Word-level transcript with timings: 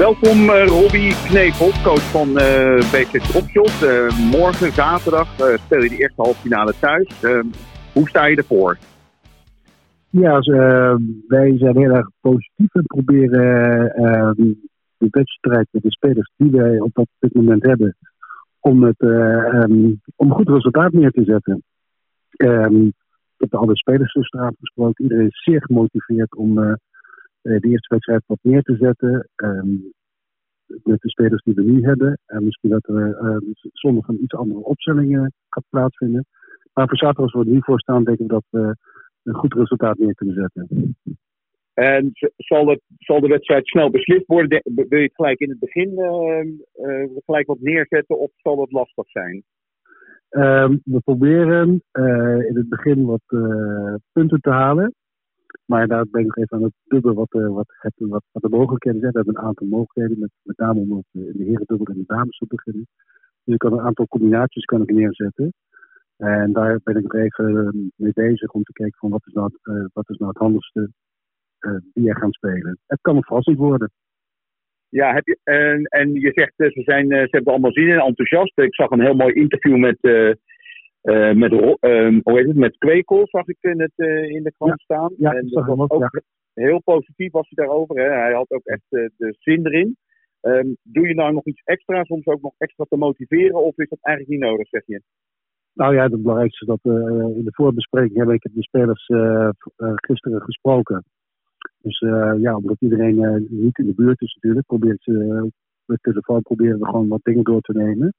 Welkom 0.00 0.40
uh, 0.40 0.66
Robbie 0.66 1.14
coach 1.82 2.10
van 2.10 2.28
uh, 2.28 2.76
BC 2.92 3.20
Dropshot. 3.20 3.82
Uh, 3.82 4.30
morgen, 4.30 4.72
zaterdag, 4.72 5.28
speel 5.58 5.82
je 5.82 5.88
de 5.88 5.96
eerste 5.96 6.22
halve 6.22 6.40
finale 6.40 6.74
thuis. 6.80 7.20
hoe 7.92 8.08
sta 8.08 8.24
je 8.24 8.36
ervoor? 8.36 8.78
Ja, 10.10 10.36
dus, 10.40 10.46
wij 11.26 11.58
zijn 11.58 11.76
heel 11.76 11.90
erg 11.90 12.10
positief 12.20 12.74
en 12.74 12.84
proberen 12.86 13.94
ehm, 13.94 14.42
de 14.98 15.08
wedstrijd 15.10 15.68
met 15.70 15.82
de 15.82 15.90
spelers 15.90 16.32
die 16.36 16.50
wij 16.50 16.80
op 16.80 17.06
dit 17.18 17.34
moment 17.34 17.62
hebben, 17.62 17.96
om, 18.60 18.82
het, 18.82 19.00
um, 19.00 20.00
om 20.16 20.32
goed 20.32 20.48
resultaat 20.48 20.92
neer 20.92 21.10
te 21.10 21.24
zetten. 21.24 21.62
Um, 22.36 22.86
ik 23.36 23.50
heb 23.50 23.54
alle 23.54 23.76
spelers 23.76 24.12
gisteravond 24.12 24.56
gesproken. 24.58 25.04
Iedereen 25.04 25.26
is 25.26 25.42
zeer 25.42 25.62
gemotiveerd 25.62 26.36
om 26.36 26.78
de 27.42 27.68
eerste 27.68 27.94
wedstrijd 27.94 28.22
wat 28.26 28.38
neer 28.42 28.62
te 28.62 28.76
zetten. 28.76 29.28
Um, 29.36 29.92
met 30.82 31.00
de 31.00 31.08
spelers 31.08 31.42
die 31.42 31.54
we 31.54 31.62
nu 31.62 31.84
hebben. 31.84 32.18
En 32.26 32.44
misschien 32.44 32.70
dat 32.70 32.88
er 32.88 33.08
uh, 33.08 33.36
zondag 33.72 34.08
een 34.08 34.22
iets 34.22 34.34
andere 34.34 34.60
opstelling 34.60 35.16
uh, 35.16 35.26
gaat 35.48 35.64
plaatsvinden. 35.68 36.26
Maar 36.72 36.88
voor 36.88 36.96
zaterdag, 36.96 37.24
als 37.24 37.32
we 37.32 37.48
er 37.48 37.54
nu 37.54 37.62
voor 37.62 37.80
staan, 37.80 38.04
denk 38.04 38.18
ik 38.18 38.28
dat 38.28 38.44
we 38.50 38.76
een 39.22 39.34
goed 39.34 39.54
resultaat 39.54 39.98
neer 39.98 40.14
kunnen 40.14 40.34
zetten. 40.34 40.96
En 41.74 42.10
zal, 42.36 42.68
het, 42.68 42.80
zal 42.98 43.20
de 43.20 43.28
wedstrijd 43.28 43.66
snel 43.66 43.90
beslist 43.90 44.26
worden? 44.26 44.62
Wil 44.64 44.98
je 44.98 45.04
het 45.04 45.14
gelijk 45.14 45.38
in 45.38 45.48
het 45.48 45.58
begin 45.58 45.90
uh, 45.90 47.04
gelijk 47.24 47.46
wat 47.46 47.60
neerzetten 47.60 48.18
of 48.18 48.30
zal 48.36 48.56
dat 48.56 48.72
lastig 48.72 49.10
zijn? 49.10 49.42
Um, 50.30 50.80
we 50.84 51.00
proberen 51.00 51.82
in 52.48 52.56
het 52.56 52.68
begin 52.68 53.04
wat 53.04 53.22
punten 54.12 54.40
te 54.40 54.50
halen. 54.50 54.94
Maar 55.70 55.88
daar 55.88 56.06
ben 56.10 56.20
ik 56.20 56.26
nog 56.26 56.36
even 56.36 56.56
aan 56.56 56.62
het 56.62 56.72
dubbel 56.84 57.14
wat, 57.14 57.34
uh, 57.34 57.48
wat, 57.48 57.66
wat, 58.32 58.42
de 58.42 58.48
mogelijkheden 58.48 59.00
zijn. 59.00 59.12
We 59.12 59.18
hebben 59.18 59.36
een 59.36 59.48
aantal 59.48 59.66
mogelijkheden, 59.66 60.18
met, 60.18 60.30
met 60.42 60.58
name 60.58 60.80
om 60.80 61.04
in 61.12 61.32
de 61.32 61.44
heren 61.44 61.66
dubbel 61.66 61.86
en 61.86 61.98
de 61.98 62.14
dames 62.14 62.38
te 62.38 62.46
beginnen. 62.48 62.86
Dus 63.44 63.54
ik 63.54 63.58
kan 63.58 63.72
een 63.72 63.86
aantal 63.88 64.06
combinaties 64.06 64.64
kan 64.64 64.82
ik 64.82 64.90
neerzetten. 64.90 65.52
En 66.16 66.52
daar 66.52 66.80
ben 66.82 66.96
ik 66.96 67.02
nog 67.02 67.14
even 67.14 67.66
eh, 67.66 67.72
mee 67.94 68.12
bezig 68.12 68.50
om 68.50 68.62
te 68.62 68.72
kijken 68.72 68.98
van 68.98 69.10
wat 69.10 69.26
is 69.26 69.32
nou, 69.32 69.50
uh, 69.62 69.84
wat 69.92 70.10
is 70.10 70.16
nou 70.16 70.30
het 70.30 70.40
handigste 70.40 70.90
die 71.92 72.08
er 72.08 72.16
gaan 72.16 72.32
spelen. 72.32 72.78
Het 72.86 73.00
kan 73.00 73.16
een 73.16 73.24
verrassing 73.24 73.56
worden. 73.56 73.90
Ja, 74.88 75.12
heb 75.14 75.26
je, 75.26 75.38
en, 75.42 75.84
en 75.84 76.12
je 76.12 76.30
zegt 76.34 76.52
ze, 76.56 76.82
zijn, 76.82 77.08
ze 77.08 77.28
hebben 77.30 77.52
allemaal 77.52 77.72
zin 77.72 77.88
en 77.88 78.00
enthousiast. 78.00 78.58
Ik 78.58 78.74
zag 78.74 78.90
een 78.90 79.00
heel 79.00 79.14
mooi 79.14 79.32
interview 79.32 79.76
met 79.76 79.98
met, 81.02 81.52
uh, 81.52 81.68
hoe 82.22 82.38
heet 82.38 82.46
het, 82.46 82.56
met 82.56 82.78
Kwekel 82.78 83.26
zag 83.26 83.46
ik 83.46 83.56
in, 83.60 83.80
het, 83.80 83.92
uh, 83.96 84.30
in 84.30 84.42
de 84.42 84.52
krant 84.58 84.80
staan. 84.80 85.14
Ja, 85.16 85.32
en 85.32 85.48
dat 85.48 85.66
was 85.66 85.90
ook 85.90 86.00
ja. 86.12 86.20
heel 86.54 86.82
positief 86.82 87.32
was 87.32 87.48
hij 87.48 87.66
daarover. 87.66 87.96
Hè. 87.96 88.10
Hij 88.10 88.32
had 88.32 88.50
ook 88.50 88.64
echt 88.64 88.84
de 88.90 89.34
zin 89.38 89.66
erin. 89.66 89.96
Um, 90.42 90.76
doe 90.82 91.08
je 91.08 91.14
nou 91.14 91.32
nog 91.32 91.44
iets 91.44 91.62
extra, 91.64 92.04
soms 92.04 92.26
ook 92.26 92.42
nog 92.42 92.54
extra 92.58 92.84
te 92.88 92.96
motiveren, 92.96 93.64
of 93.64 93.78
is 93.78 93.88
dat 93.88 93.98
eigenlijk 94.02 94.40
niet 94.40 94.50
nodig, 94.50 94.68
zeg 94.68 94.82
je? 94.86 95.02
Nou 95.74 95.94
ja, 95.94 96.02
het 96.02 96.22
belangrijkste 96.22 96.64
is 96.64 96.78
dat 96.80 96.94
in 97.36 97.44
de 97.44 97.52
voorbespreking 97.54 98.18
heb 98.18 98.30
ik 98.30 98.42
de 98.42 98.62
spelers 98.62 99.06
gisteren 99.94 100.42
gesproken. 100.42 101.04
Dus 101.82 101.98
ja, 102.40 102.56
omdat 102.56 102.80
iedereen 102.80 103.46
niet 103.50 103.78
in 103.78 103.86
de 103.86 103.94
buurt 103.94 104.20
is 104.20 104.34
natuurlijk, 104.34 104.66
probeert 104.66 105.02
ze 105.02 105.50
met 105.84 106.02
telefoon 106.02 106.42
proberen 106.42 106.78
we 106.78 106.86
gewoon 106.86 107.08
wat 107.08 107.22
dingen 107.22 107.44
door 107.44 107.60
te 107.60 107.72
nemen. 107.72 108.14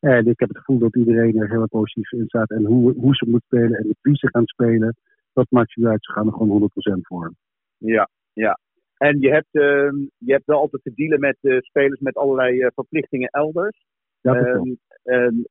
En 0.00 0.26
ik 0.26 0.40
heb 0.40 0.48
het 0.48 0.58
gevoel 0.58 0.78
dat 0.78 0.96
iedereen 0.96 1.36
er 1.36 1.50
heel 1.50 1.68
positief 1.68 2.12
in 2.12 2.26
staat. 2.26 2.50
En 2.50 2.64
hoe, 2.64 2.92
hoe 2.92 3.14
ze 3.14 3.24
moeten 3.28 3.48
spelen 3.48 3.78
en 3.78 3.96
wie 4.00 4.16
ze 4.16 4.28
gaan 4.28 4.46
spelen, 4.46 4.96
dat 5.32 5.46
maakt 5.50 5.72
je 5.72 5.88
uit. 5.88 6.04
Ze 6.04 6.12
gaan 6.12 6.26
er 6.26 6.32
gewoon 6.32 6.70
100% 6.96 7.00
voor. 7.00 7.32
Ja, 7.76 8.08
ja. 8.32 8.58
En 8.96 9.20
je 9.20 9.30
hebt, 9.30 9.54
uh, 9.54 9.92
je 10.18 10.32
hebt 10.32 10.46
wel 10.46 10.58
altijd 10.58 10.82
te 10.82 10.92
dealen 10.94 11.20
met 11.20 11.36
uh, 11.40 11.58
spelers 11.58 12.00
met 12.00 12.16
allerlei 12.16 12.60
uh, 12.60 12.66
verplichtingen 12.74 13.28
elders. 13.28 13.84
Ja, 14.20 14.32
dat, 14.32 14.66
um, 15.04 15.44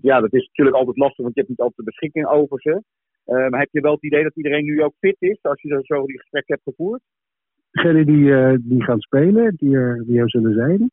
ja, 0.00 0.20
dat 0.20 0.32
is 0.32 0.46
natuurlijk 0.46 0.76
altijd 0.76 0.96
lastig, 0.96 1.22
want 1.22 1.34
je 1.34 1.40
hebt 1.40 1.52
niet 1.52 1.60
altijd 1.60 1.76
de 1.76 1.92
beschikking 1.92 2.26
over 2.26 2.60
ze. 2.60 2.82
Eh, 3.24 3.48
maar 3.48 3.60
heb 3.60 3.68
je 3.70 3.80
wel 3.80 3.92
het 3.92 4.04
idee 4.04 4.22
dat 4.22 4.36
iedereen 4.36 4.64
nu 4.64 4.82
ook 4.82 4.94
fit 4.98 5.16
is, 5.18 5.42
als 5.42 5.62
je 5.62 5.80
zo 5.82 6.06
die 6.06 6.18
gesprek 6.18 6.48
hebt 6.48 6.62
gevoerd? 6.62 7.02
Degenen 7.70 8.06
die, 8.06 8.58
die 8.68 8.82
gaan 8.82 9.00
spelen, 9.00 9.54
die 9.56 9.76
er, 9.76 10.04
die 10.06 10.18
er 10.18 10.30
zullen 10.30 10.54
zijn, 10.54 10.90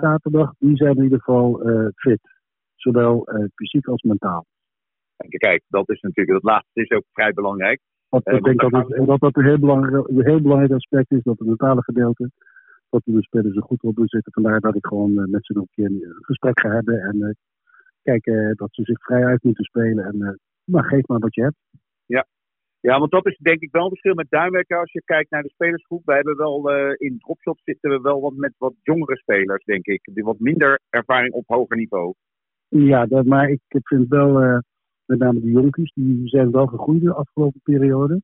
zaterdag, 0.00 0.52
die 0.58 0.76
zijn 0.76 0.96
in 0.96 1.02
ieder 1.02 1.18
geval 1.18 1.68
uh, 1.68 1.88
fit. 1.94 2.20
Zowel 2.74 3.36
uh, 3.36 3.44
fysiek 3.54 3.86
als 3.86 4.02
mentaal. 4.02 4.46
En 5.16 5.28
kijk, 5.28 5.62
dat 5.68 5.88
is 5.88 6.00
natuurlijk, 6.00 6.42
dat 6.42 6.52
laatste 6.52 6.80
is 6.80 6.90
ook 6.90 7.04
vrij 7.12 7.32
belangrijk. 7.32 7.80
Want 8.08 8.26
ik 8.26 8.34
uh, 8.34 8.42
denk 8.42 8.60
dat, 8.60 8.72
het, 8.72 9.06
dat 9.06 9.20
dat 9.20 9.36
een 9.36 9.44
heel 9.44 9.58
belangrijk, 9.58 10.08
een 10.08 10.26
heel 10.26 10.40
belangrijk 10.40 10.72
aspect 10.72 11.10
is, 11.10 11.22
dat 11.22 11.38
het 11.38 11.48
mentale 11.48 11.82
gedeelte, 11.82 12.30
dat 12.90 13.02
we 13.04 13.12
de 13.12 13.22
spelers 13.22 13.56
er 13.56 13.62
goed 13.62 13.82
op 13.82 13.98
zitten. 14.04 14.32
Vandaar 14.32 14.60
dat 14.60 14.74
ik 14.74 14.86
gewoon 14.86 15.30
met 15.30 15.46
ze 15.46 15.52
nog 15.52 15.62
een 15.62 15.74
keer 15.74 15.86
een 15.86 16.16
gesprek 16.20 16.60
ga 16.60 16.70
hebben 16.70 17.00
en 17.00 17.36
kijken 18.02 18.52
dat 18.56 18.68
ze 18.72 18.82
zich 18.82 19.02
vrij 19.02 19.24
uit 19.24 19.42
moeten 19.42 19.64
spelen. 19.64 20.04
En 20.04 20.40
maar 20.64 20.84
geef 20.84 21.06
maar 21.06 21.18
wat 21.18 21.34
je 21.34 21.42
hebt. 21.42 21.56
Ja, 22.80 22.98
want 22.98 23.10
dat 23.10 23.26
is 23.26 23.36
denk 23.36 23.60
ik 23.60 23.70
wel 23.70 23.82
een 23.82 23.88
verschil 23.88 24.14
met 24.14 24.30
Duinwerken 24.30 24.78
als 24.78 24.92
je 24.92 25.02
kijkt 25.04 25.30
naar 25.30 25.42
de 25.42 25.50
spelersgroep. 25.50 26.04
Wij 26.04 26.16
hebben 26.16 26.36
wel 26.36 26.76
uh, 26.76 26.92
in 26.96 27.18
Dropshot 27.18 27.60
zitten 27.64 27.90
we 27.90 28.00
wel 28.00 28.20
wat 28.20 28.34
met 28.34 28.54
wat 28.58 28.74
jongere 28.82 29.16
spelers, 29.16 29.64
denk 29.64 29.86
ik. 29.86 30.08
Die 30.12 30.24
wat 30.24 30.38
minder 30.38 30.80
ervaring 30.90 31.32
op 31.32 31.46
hoger 31.46 31.76
niveau. 31.76 32.14
Ja, 32.68 33.06
dat, 33.06 33.24
maar 33.24 33.48
ik 33.48 33.60
vind 33.68 34.08
wel, 34.08 34.42
uh, 34.42 34.58
met 35.04 35.18
name 35.18 35.40
de 35.40 35.50
jonkies, 35.50 35.92
die 35.94 36.28
zijn 36.28 36.50
wel 36.50 36.66
gegroeid 36.66 37.02
de 37.02 37.12
afgelopen 37.12 37.60
periode. 37.62 38.22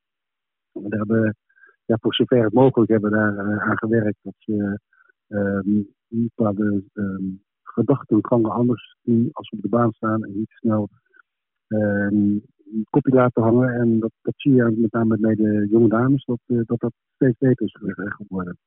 We 0.72 0.96
hebben, 0.96 1.36
ja, 1.84 1.96
voor 2.00 2.14
zover 2.14 2.44
het 2.44 2.52
mogelijk 2.52 2.90
hebben 2.90 3.10
we 3.10 3.16
daar 3.16 3.32
uh, 3.32 3.68
aan 3.68 3.78
gewerkt 3.78 4.18
dat 4.22 4.34
ze 4.38 4.80
um, 5.28 5.94
bepaalde 6.08 6.82
um, 6.92 7.42
gedachtengangen 7.62 8.50
anders 8.50 8.96
doen 9.02 9.28
als 9.32 9.50
we 9.50 9.56
op 9.56 9.62
de 9.62 9.68
baan 9.68 9.92
staan 9.92 10.24
en 10.24 10.36
niet 10.36 10.50
snel 10.50 10.88
um, 11.68 12.42
kopje 12.90 13.14
laten 13.14 13.42
hangen. 13.42 13.74
En 13.74 14.00
dat, 14.00 14.12
dat 14.22 14.34
zie 14.36 14.54
je 14.54 14.74
met 14.76 14.92
name 14.92 15.18
bij 15.18 15.34
de 15.34 15.66
jonge 15.70 15.88
dames, 15.88 16.24
dat 16.24 16.40
uh, 16.46 16.60
dat, 16.64 16.80
dat 16.80 16.92
steeds 17.14 17.38
beter 17.38 17.66
is 17.66 17.76
geworden. 18.08 18.58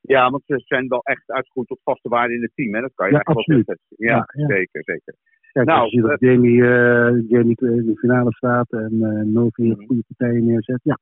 Ja, 0.00 0.30
want 0.30 0.42
ze 0.46 0.62
zijn 0.64 0.88
wel 0.88 1.02
echt 1.02 1.30
uitgegroeid 1.30 1.68
tot 1.68 1.80
vaste 1.82 2.08
waarde 2.08 2.34
in 2.34 2.42
het 2.42 2.50
team. 2.54 2.74
Hè? 2.74 2.80
Dat 2.80 2.94
kan 2.94 3.08
je 3.08 3.14
ja, 3.14 3.20
absoluut. 3.20 3.66
wel 3.66 3.76
ja, 3.88 4.28
ja, 4.32 4.46
zeker, 4.46 4.82
zeker. 4.84 5.14
Kijk, 5.52 5.66
nou, 5.66 5.80
als 5.80 5.92
je 5.92 6.00
dat 6.00 6.22
uh, 6.22 6.30
Jamie, 6.30 6.56
uh, 6.56 7.28
Jamie 7.28 7.56
in 7.60 7.86
de 7.86 7.96
finale 7.96 8.32
staat 8.32 8.72
en 8.72 8.92
uh, 8.92 9.22
Novi 9.22 9.70
een 9.70 9.86
goede 9.86 10.02
partijen 10.06 10.46
neerzet, 10.46 10.80
ja. 10.82 10.98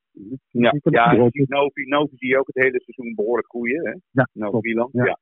Ja, 0.50 0.74
ja 0.82 1.12
Novi, 1.12 1.44
Novi 1.84 2.16
zie 2.16 2.28
je 2.28 2.38
ook 2.38 2.46
het 2.46 2.62
hele 2.62 2.80
seizoen 2.80 3.14
behoorlijk 3.14 3.48
groeien. 3.48 3.84
Hè? 3.86 3.94
Ja, 4.10 4.28
Novi 4.32 4.68
ja. 4.68 4.88
ja. 4.92 5.18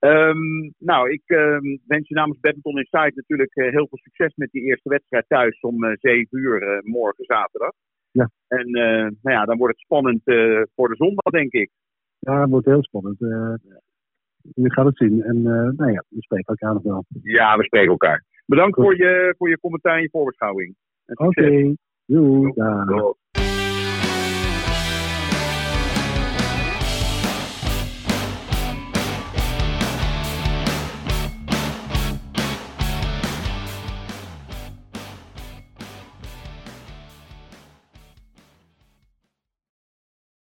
Um, 0.00 0.74
nou, 0.78 1.10
ik 1.10 1.22
um, 1.26 1.80
wens 1.86 2.08
je 2.08 2.14
namens 2.14 2.40
Badminton 2.40 2.78
Insight 2.78 3.16
natuurlijk 3.16 3.56
uh, 3.56 3.70
heel 3.70 3.86
veel 3.88 3.98
succes 3.98 4.34
met 4.36 4.50
die 4.50 4.62
eerste 4.62 4.88
wedstrijd 4.88 5.24
thuis 5.28 5.60
om 5.60 5.84
uh, 5.84 5.92
7 6.00 6.38
uur 6.38 6.62
uh, 6.62 6.82
morgen 6.82 7.24
zaterdag. 7.24 7.72
Ja. 8.10 8.30
En 8.48 8.70
nou 8.70 9.36
ja, 9.36 9.44
dan 9.44 9.56
wordt 9.56 9.74
het 9.74 9.84
spannend 9.84 10.20
voor 10.74 10.88
de 10.88 10.96
zondag, 10.96 11.32
denk 11.32 11.52
ik. 11.52 11.70
Ja, 12.18 12.40
het 12.40 12.50
wordt 12.50 12.66
heel 12.66 12.82
spannend. 12.82 13.18
je 13.18 14.72
gaat 14.72 14.86
het 14.86 14.96
zien. 14.96 15.22
En 15.22 15.42
nou 15.42 15.92
ja, 15.92 16.04
we 16.08 16.22
spreken 16.22 16.46
elkaar 16.46 16.74
nog 16.74 16.82
wel. 16.82 17.04
Ja, 17.22 17.56
we 17.56 17.64
spreken 17.64 17.90
elkaar. 17.90 18.24
Bedankt 18.46 18.76
voor 18.76 18.96
je, 18.96 19.34
voor 19.38 19.48
je 19.48 19.58
commentaar 19.58 19.96
en 19.96 20.02
je 20.02 20.10
voorbeschouwing. 20.10 20.74
Oké, 21.06 21.24
okay. 21.24 21.76
doei. 22.06 22.52